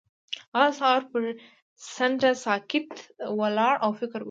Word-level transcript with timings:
هغه 0.55 0.69
د 0.71 0.75
سهار 0.77 1.01
پر 1.11 1.23
څنډه 1.93 2.31
ساکت 2.45 2.89
ولاړ 3.39 3.73
او 3.85 3.91
فکر 3.99 4.11
وکړ. 4.17 4.19